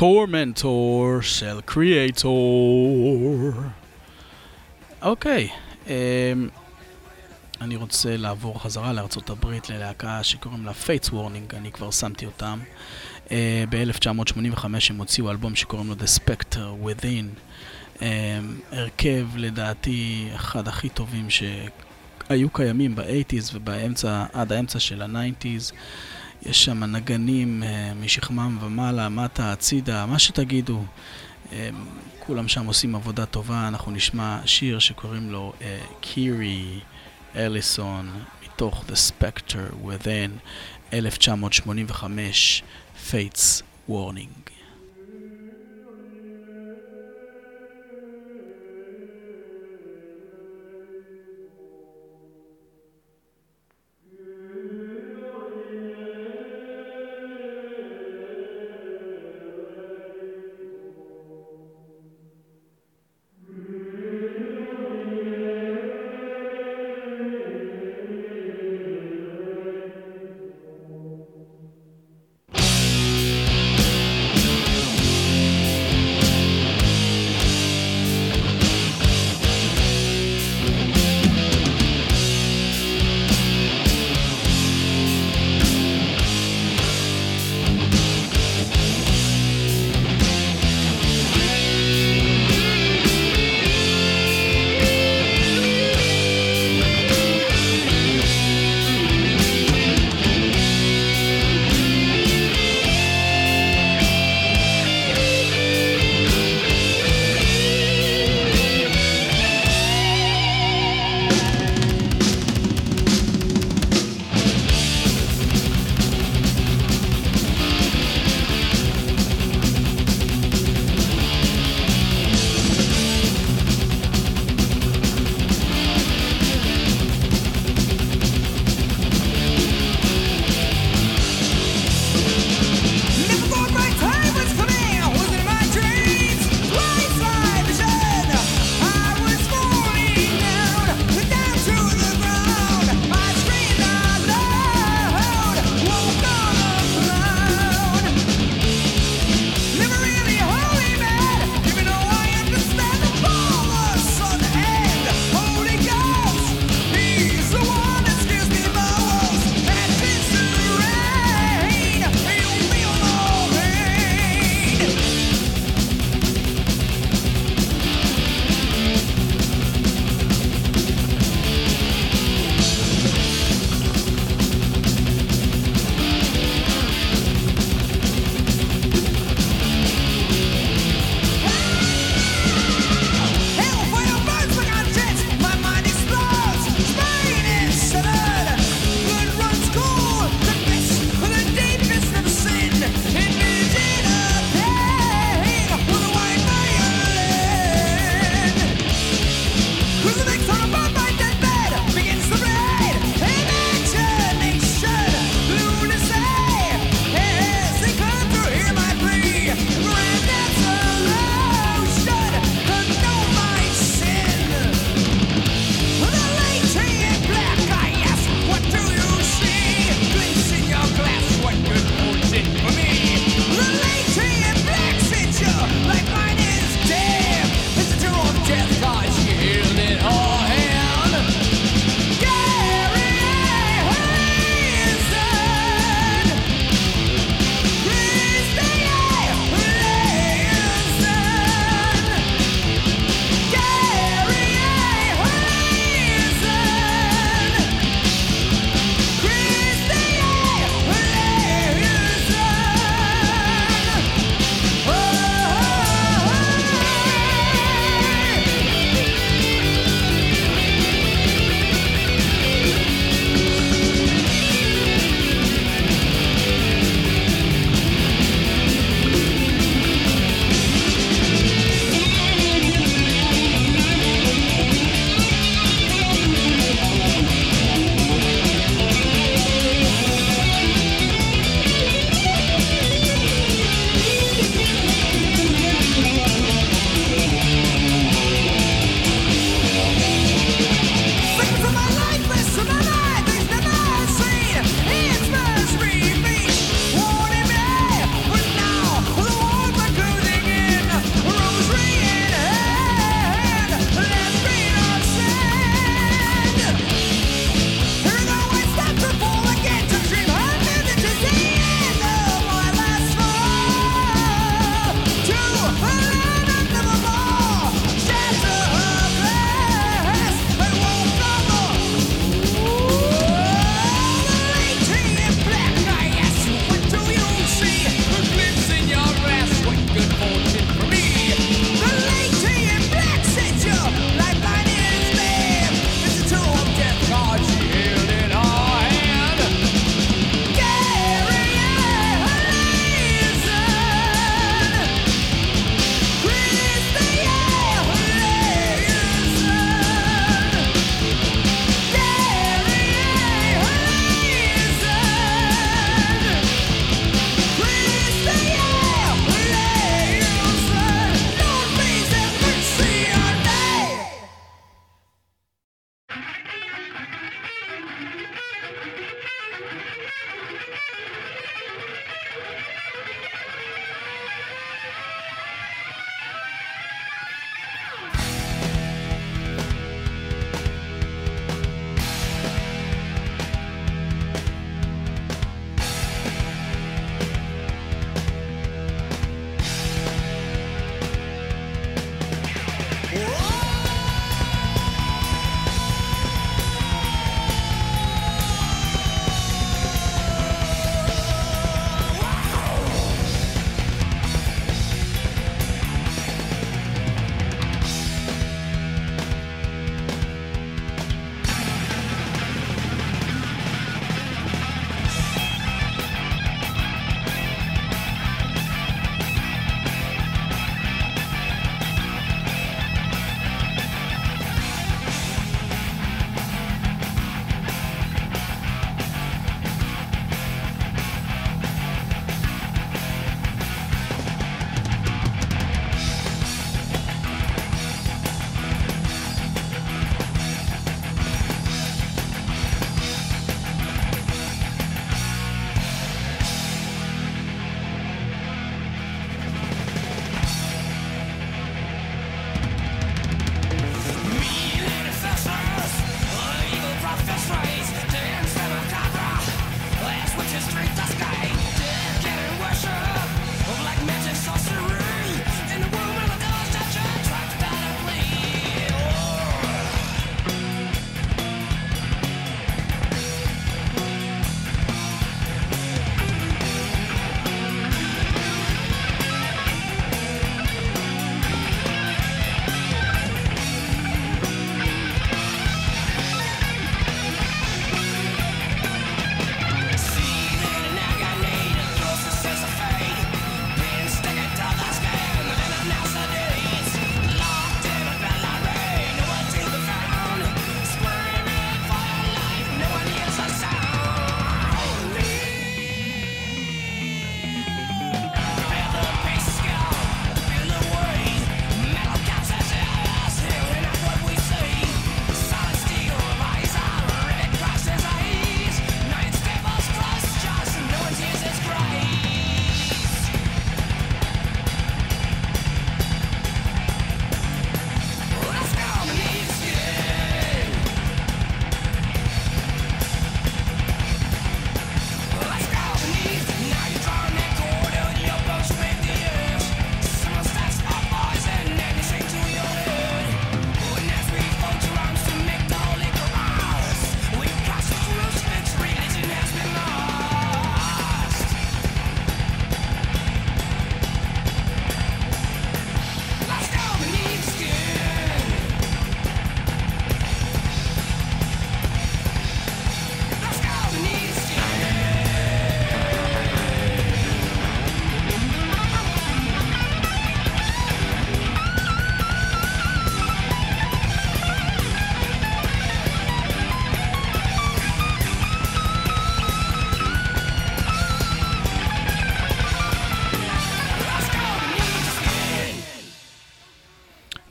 טורמנטור 0.06 1.22
של 1.22 1.60
קריאטור. 1.66 3.52
אוקיי, 5.02 5.50
um, 5.86 5.90
אני 7.62 7.76
רוצה 7.76 8.18
לעבור 8.18 8.64
חזרה 8.64 8.94
לארצות 8.94 9.30
הברית 9.30 9.70
ללהקה 9.70 10.24
שקוראים 10.24 10.66
לה 10.66 10.72
Fates 10.72 11.10
Warning, 11.10 11.56
אני 11.56 11.72
כבר 11.72 11.92
שמתי 11.92 12.26
אותם. 12.26 12.60
Uh, 13.26 13.30
ב-1985 13.70 14.66
הם 14.90 14.98
הוציאו 14.98 15.32
אלבום 15.32 15.56
שקוראים 15.56 15.88
לו 15.88 15.96
The 15.96 16.20
Spectre 16.20 16.86
Within. 16.86 17.40
Um, 17.98 18.02
הרכב 18.72 19.28
לדעתי 19.36 20.30
אחד 20.36 20.68
הכי 20.68 20.90
טובים 20.90 21.28
שהיו 21.30 22.50
קיימים 22.50 22.96
ב-80's 22.96 23.52
ובאמצע, 23.54 24.26
עד 24.34 24.52
האמצע 24.52 24.80
של 24.80 25.02
ה-90's. 25.02 25.74
יש 26.44 26.66
שם 26.66 26.84
נגנים 26.84 27.64
אה, 27.64 27.94
משכמם 27.94 28.58
ומעלה, 28.62 29.10
מטה, 29.10 29.52
הצידה, 29.52 30.06
מה 30.06 30.20
שתגידו. 30.20 30.84
אה, 31.54 31.70
כולם 32.20 32.48
שם 32.48 32.66
עושים 32.66 32.96
עבודה 32.96 33.26
טובה, 33.26 33.68
אנחנו 33.68 33.92
נשמע 33.92 34.40
שיר 34.46 34.80
שקוראים 34.80 35.32
לו 35.32 35.54
אה, 35.62 35.80
קירי 36.02 36.80
אליסון 37.36 38.10
מתוך 38.44 38.84
The 38.90 39.12
Spectre 39.12 39.86
Within 39.86 40.32
1985, 40.94 42.64
Fates 43.10 43.62
Warning. 43.90 44.46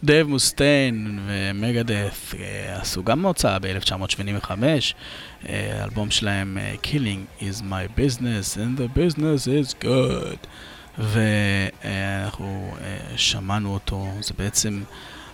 דייב 0.05 0.29
מוסטיין 0.29 1.19
ומגדף 1.27 2.35
אה, 2.39 2.77
עשו 2.81 3.05
גם 3.05 3.27
הוצאה 3.27 3.59
ב-1985, 3.59 4.51
אה, 5.49 5.85
אלבום 5.85 6.11
שלהם 6.11 6.59
Killing 6.83 7.43
is 7.43 7.63
my 7.63 7.99
business 7.99 8.57
and 8.57 8.81
the 8.81 8.99
business 8.99 9.47
is 9.47 9.85
good. 9.85 10.47
ואנחנו 10.99 12.75
שמענו 13.17 13.75
אותו, 13.75 14.09
זה 14.21 14.35
בעצם 14.39 14.83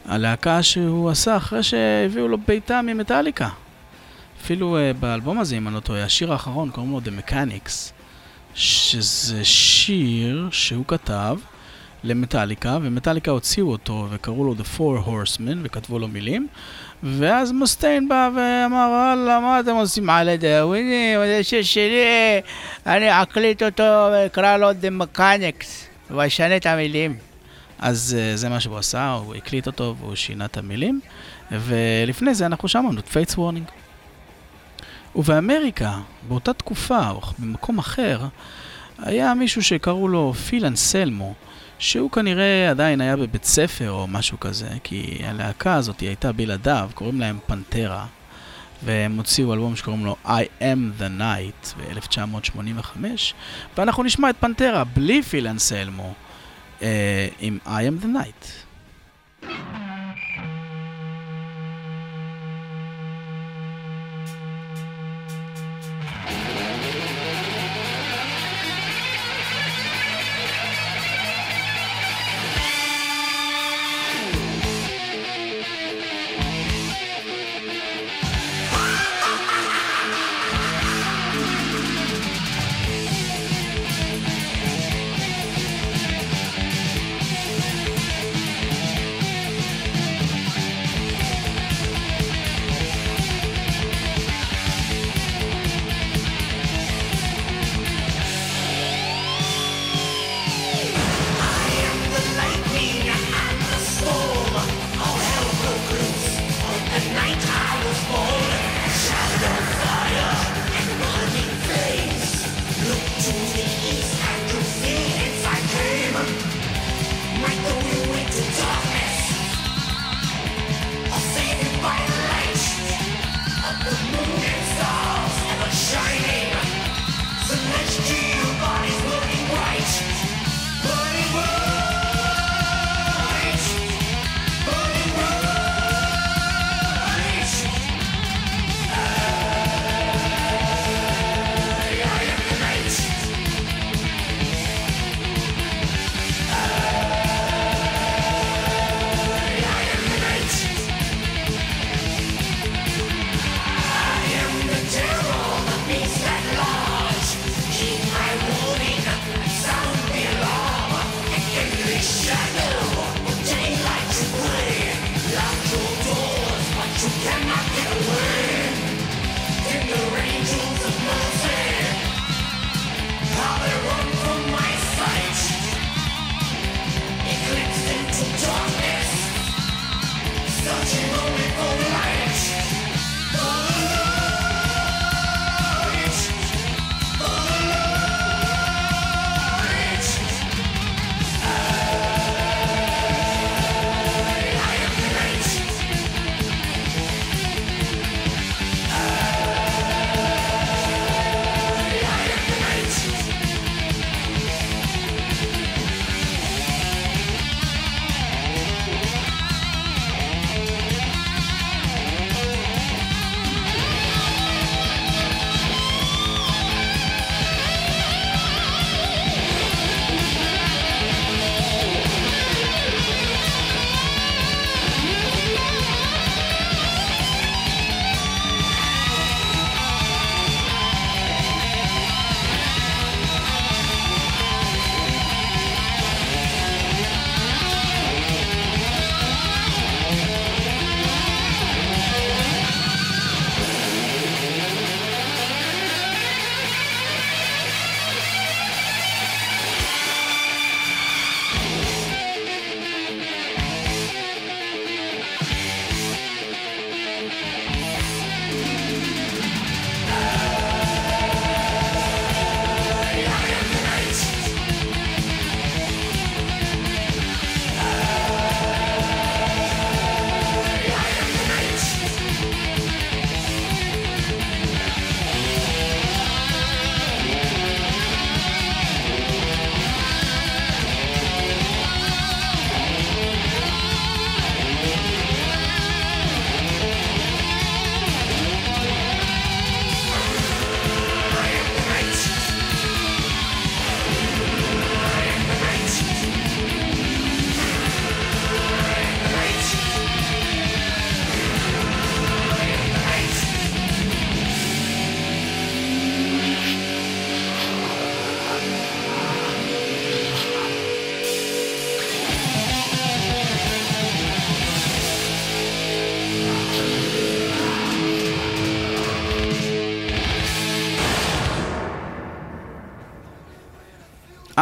הלהקה 0.06 0.62
שהוא 0.62 1.10
עשה 1.10 1.36
אחרי 1.36 1.62
שהביאו 1.62 2.28
לו 2.28 2.38
בעיטה 2.38 2.82
ממטאליקה. 2.82 3.48
אפילו 4.42 4.78
באלבום 5.00 5.40
הזה, 5.40 5.56
אם 5.56 5.68
אני 5.68 5.74
לא 5.74 5.80
טועה, 5.80 6.04
השיר 6.04 6.32
האחרון 6.32 6.70
קוראים 6.70 6.92
לו 6.92 7.00
The 7.00 7.30
Mechanics, 7.30 7.92
שזה 8.54 9.44
שיר 9.44 10.48
שהוא 10.52 10.84
כתב 10.88 11.36
למטאליקה, 12.04 12.78
ומטאליקה 12.82 13.30
הוציאו 13.30 13.70
אותו 13.70 14.06
וקראו 14.10 14.44
לו 14.44 14.54
The 14.54 14.78
Four 14.78 15.06
Horsemen 15.06 15.56
וכתבו 15.62 15.98
לו 15.98 16.08
מילים, 16.08 16.46
ואז 17.02 17.52
מוסטיין 17.52 18.08
בא 18.08 18.30
ואמר, 18.36 18.88
וואלה, 18.90 19.40
מה 19.40 19.60
אתם 19.60 19.74
עושים 19.74 20.10
על 20.10 20.28
הדאווינים? 20.28 21.18
זה 21.18 21.44
שיר 21.44 21.62
שלי, 21.62 22.40
אני 22.86 23.22
אקליט 23.22 23.62
אותו 23.62 24.08
ואקרא 24.12 24.56
לו 24.56 24.70
The 24.70 25.02
Mechanics, 25.02 25.66
ואשנה 26.10 26.56
את 26.56 26.66
המילים. 26.66 27.16
אז 27.78 28.16
אה, 28.18 28.36
זה 28.36 28.48
מה 28.48 28.60
שהוא 28.60 28.78
עשה, 28.78 29.12
הוא 29.12 29.34
הקליט 29.34 29.66
אותו 29.66 29.94
והוא 30.00 30.14
שינה 30.14 30.44
את 30.44 30.56
המילים, 30.56 31.00
ולפני 31.50 32.34
זה 32.34 32.46
אנחנו 32.46 32.68
שמענו 32.68 33.00
את 33.00 33.08
Fates 33.08 33.34
Warning. 33.34 33.70
ובאמריקה, 35.16 35.98
באותה 36.28 36.52
תקופה, 36.52 37.10
או 37.10 37.20
במקום 37.38 37.78
אחר, 37.78 38.20
היה 38.98 39.34
מישהו 39.34 39.62
שקראו 39.62 40.08
לו 40.08 40.32
פיל 40.32 40.66
אנסלמו, 40.66 41.34
שהוא 41.80 42.10
כנראה 42.10 42.70
עדיין 42.70 43.00
היה 43.00 43.16
בבית 43.16 43.44
ספר 43.44 43.90
או 43.90 44.06
משהו 44.06 44.40
כזה, 44.40 44.68
כי 44.84 45.18
הלהקה 45.24 45.74
הזאת 45.74 46.00
הייתה 46.00 46.32
בלעדיו, 46.32 46.90
קוראים 46.94 47.20
להם 47.20 47.38
פנטרה, 47.46 48.06
והם 48.82 49.16
הוציאו 49.16 49.54
אלבום 49.54 49.76
שקוראים 49.76 50.04
לו 50.04 50.16
I 50.26 50.62
am 50.62 51.02
the 51.02 51.20
night 51.20 51.76
ב-1985, 51.78 52.98
ואנחנו 53.76 54.02
נשמע 54.02 54.30
את 54.30 54.36
פנטרה 54.40 54.84
בלי 54.84 55.22
פיל 55.22 55.46
אנסלמו 55.46 56.14
אה, 56.82 57.28
עם 57.40 57.58
I 57.66 57.68
am 57.68 58.04
the 58.04 58.08
night. 58.08 58.70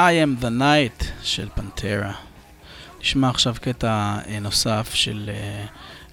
I 0.09 0.11
am 0.11 0.45
the 0.45 0.51
night 0.61 1.05
של 1.23 1.49
פנטרה. 1.55 2.13
נשמע 3.01 3.29
עכשיו 3.31 3.55
קטע 3.61 4.19
אה, 4.29 4.41
נוסף 4.41 4.91
של 4.95 5.31
אה, 5.33 5.65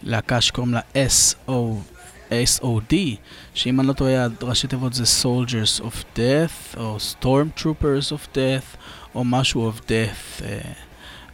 להקה 0.04 0.42
שקוראים 0.42 0.74
לה 0.74 0.80
SO, 0.94 1.52
SOD, 2.30 2.94
שאם 3.54 3.80
אני 3.80 3.88
לא 3.88 3.94
טועה, 3.94 4.28
ראשי 4.42 4.68
תיבות 4.68 4.94
זה 4.94 5.04
Soldiers 5.24 5.82
of 5.82 6.18
Death, 6.18 6.78
או 6.78 6.98
Stormtroopers 6.98 8.12
of 8.12 8.36
Death, 8.36 8.78
או 9.16 9.24
משהו 9.24 9.72
of 9.72 9.82
Death. 9.82 10.44
אה, 10.46 10.60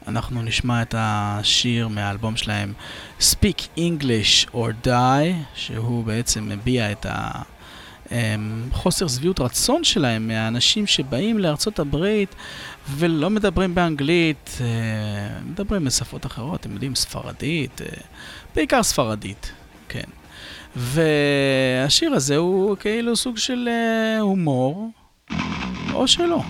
אנחנו 0.08 0.42
נשמע 0.42 0.82
את 0.82 0.96
השיר 0.98 1.88
מהאלבום 1.88 2.38
שלהם 2.38 2.74
Speak 3.20 3.78
English 3.78 4.50
or 4.54 4.88
Die, 4.88 5.34
שהוא 5.56 6.06
בעצם 6.06 6.50
מביע 6.50 6.92
את 6.92 7.06
ה... 7.06 7.42
חוסר 8.72 9.08
שביעות 9.08 9.40
רצון 9.40 9.84
שלהם 9.84 10.28
מהאנשים 10.28 10.88
שבאים 10.88 11.40
לארצות 11.40 11.80
הברית 11.80 12.36
ולא 12.90 13.30
מדברים 13.30 13.76
באנגלית, 13.76 14.58
אה, 14.62 15.40
מדברים 15.46 15.86
בשפות 15.86 16.26
אחרות, 16.26 16.60
אתם 16.60 16.74
יודעים, 16.74 16.96
ספרדית, 16.96 17.82
אה, 17.82 17.88
בעיקר 18.56 18.84
ספרדית, 18.84 19.52
כן. 19.90 20.10
והשיר 20.76 22.14
הזה 22.14 22.38
הוא 22.38 22.78
כאילו 22.78 23.16
סוג 23.16 23.38
של 23.38 23.68
אה, 23.72 24.20
הומור, 24.20 24.90
או 25.94 26.08
שלא. 26.08 26.42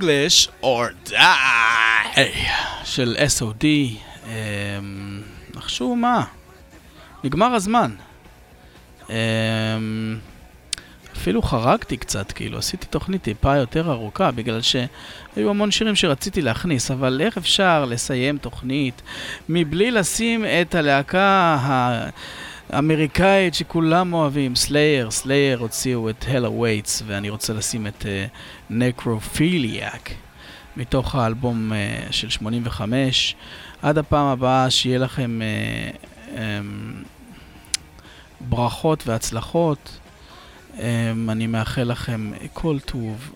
English 0.00 0.48
or 0.62 1.10
Die 1.10 2.20
של 2.84 3.16
S.O.D. 3.38 3.64
אמ, 4.26 5.22
נחשו 5.54 5.96
מה? 5.96 6.24
נגמר 7.24 7.46
הזמן. 7.46 7.90
אמ, 9.10 9.14
אפילו 11.16 11.42
חרגתי 11.42 11.96
קצת, 11.96 12.32
כאילו, 12.32 12.58
עשיתי 12.58 12.86
תוכנית 12.86 13.22
טיפה 13.22 13.56
יותר 13.56 13.90
ארוכה, 13.90 14.30
בגלל 14.30 14.60
שהיו 14.62 15.50
המון 15.50 15.70
שירים 15.70 15.96
שרציתי 15.96 16.42
להכניס, 16.42 16.90
אבל 16.90 17.20
איך 17.24 17.36
אפשר 17.36 17.84
לסיים 17.84 18.38
תוכנית 18.38 19.02
מבלי 19.48 19.90
לשים 19.90 20.44
את 20.44 20.74
הלהקה 20.74 21.58
האמריקאית 22.70 23.54
שכולם 23.54 24.12
אוהבים, 24.12 24.56
סלייר, 24.56 25.10
סלייר 25.10 25.58
הוציאו 25.58 26.10
את 26.10 26.24
Hell 26.28 26.50
Awaits, 26.50 27.02
ואני 27.06 27.30
רוצה 27.30 27.52
לשים 27.52 27.86
את 27.86 28.06
נקרופיליאק 28.70 30.10
מתוך 30.76 31.14
האלבום 31.14 31.72
uh, 31.72 32.12
של 32.12 32.30
85. 32.30 33.34
עד 33.82 33.98
הפעם 33.98 34.26
הבאה, 34.26 34.70
שיהיה 34.70 34.98
לכם 34.98 35.40
uh, 35.40 35.96
um, 36.26 36.36
ברכות 38.40 39.06
והצלחות. 39.06 39.98
Um, 40.76 40.80
אני 41.28 41.46
מאחל 41.46 41.82
לכם 41.82 42.32
כל 42.52 42.78
טוב. 42.84 43.32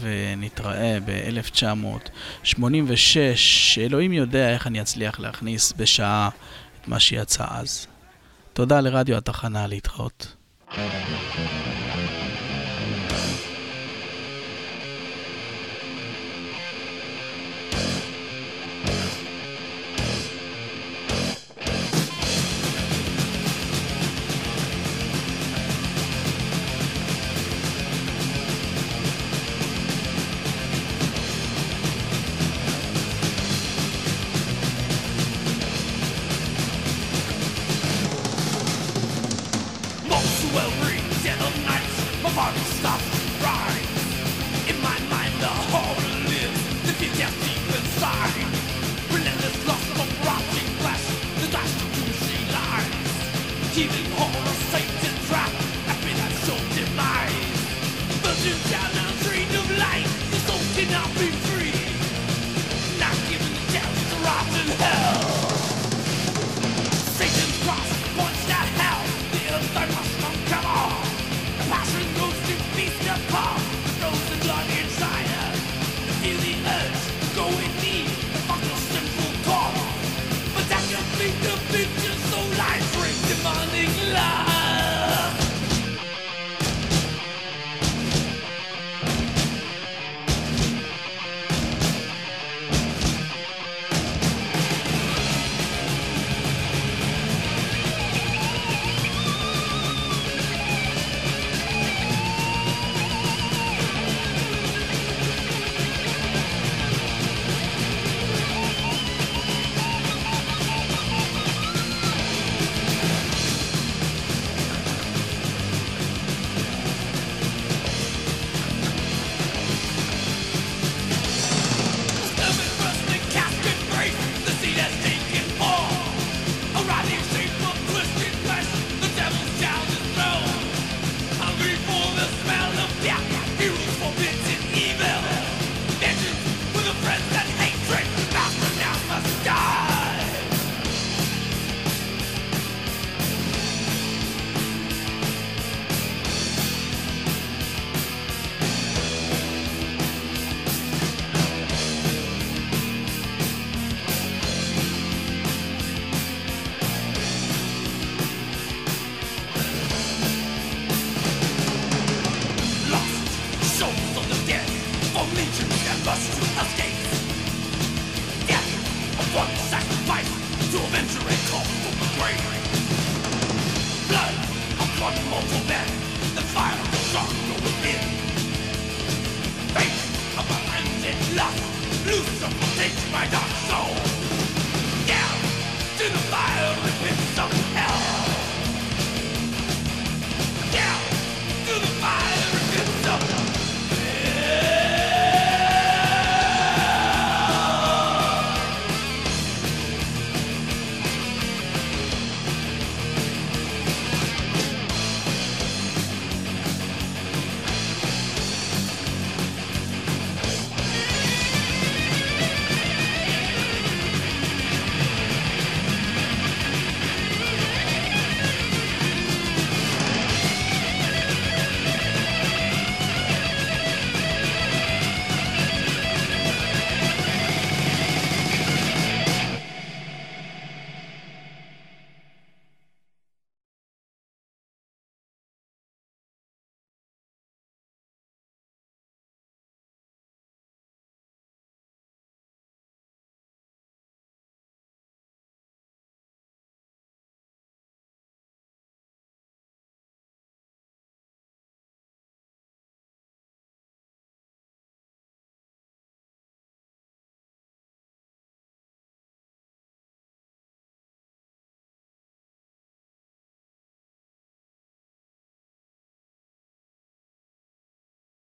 ונתראה 0.00 0.98
ב-1986, 1.04 2.56
שאלוהים 3.36 4.12
יודע 4.12 4.50
איך 4.50 4.66
אני 4.66 4.80
אצליח 4.80 5.20
להכניס 5.20 5.72
בשעה 5.76 6.28
את 6.80 6.88
מה 6.88 7.00
שיצא 7.00 7.44
אז. 7.48 7.86
תודה 8.52 8.80
לרדיו 8.80 9.16
התחנה 9.16 9.66
להתראות. 9.66 10.36
Satan's 10.70 10.76
cross, 10.76 11.63